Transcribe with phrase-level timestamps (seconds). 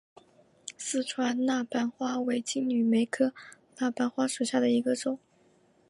[0.79, 3.35] 四川蜡瓣花为金缕梅科
[3.77, 5.19] 蜡瓣花属下的一个种。